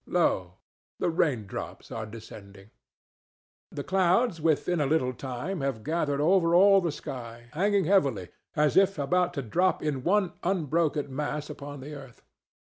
Lo! 0.07 0.55
the 0.97 1.11
raindrops 1.11 1.91
are 1.91 2.07
descending. 2.07 2.71
The 3.71 3.83
clouds 3.83 4.41
within 4.41 4.81
a 4.81 4.87
little 4.87 5.13
time 5.13 5.61
have 5.61 5.83
gathered 5.83 6.19
over 6.19 6.55
all 6.55 6.81
the 6.81 6.91
sky, 6.91 7.51
hanging 7.53 7.85
heavily, 7.85 8.29
as 8.55 8.75
if 8.75 8.97
about 8.97 9.31
to 9.35 9.43
drop 9.43 9.83
in 9.83 10.03
one 10.03 10.33
unbroken 10.41 11.15
mass 11.15 11.51
upon 11.51 11.81
the 11.81 11.93
earth. 11.93 12.23